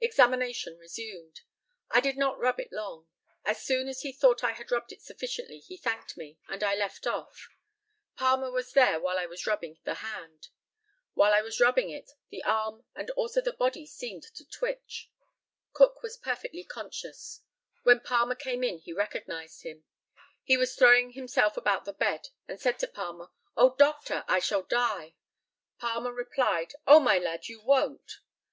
[0.00, 1.40] Examination resumed.
[1.90, 3.08] I did not rub it long.
[3.44, 6.76] As soon as he thought I had rubbed it sufficiently he thanked me, and I
[6.76, 7.48] left off.
[8.14, 10.46] Palmer was there while I was rubbing the hand.
[11.14, 15.10] While I was rubbing it the arm and also the body seemed to twitch.
[15.72, 17.40] Cook was perfectly conscious.
[17.82, 19.82] When Palmer came in he recognized him.
[20.44, 24.62] He was throwing himself about the bed, and said to Palmer, "Oh, doctor, I shall
[24.62, 25.16] die."
[25.80, 28.20] Palmer replied, "Oh, my lad, you won't!"